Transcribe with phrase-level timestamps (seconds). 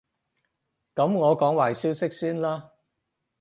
[0.95, 2.71] 噉我講壞消息先啦